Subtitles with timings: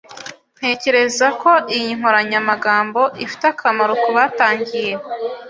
[0.57, 4.93] Ntekereza ko iyi nkoranyamagambo ifite akamaro kubatangiye.